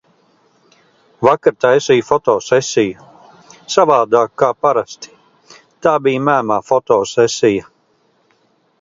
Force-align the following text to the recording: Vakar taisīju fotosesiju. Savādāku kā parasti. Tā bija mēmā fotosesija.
Vakar 1.27 1.55
taisīju 1.65 2.05
fotosesiju. 2.07 3.05
Savādāku 3.75 4.35
kā 4.45 4.51
parasti. 4.67 5.15
Tā 5.87 5.97
bija 6.09 6.27
mēmā 6.33 6.61
fotosesija. 6.73 7.75